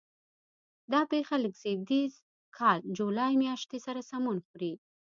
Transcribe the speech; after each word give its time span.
دا 0.91 1.01
پېښه 1.11 1.35
له 1.43 1.49
زېږدیز 1.61 2.13
کال 2.57 2.79
جولای 2.97 3.33
میاشتې 3.43 3.77
سره 3.85 4.01
سمون 4.11 4.37
خوري. 4.47 4.73